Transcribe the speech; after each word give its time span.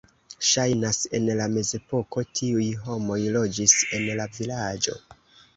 Ŝajnas, 0.51 1.01
en 1.19 1.27
la 1.41 1.45
mezepoko 1.57 2.23
tiuj 2.39 2.65
homoj 2.87 3.21
loĝis 3.37 3.77
en 3.99 4.11
la 4.23 4.29
vilaĝo. 4.39 4.99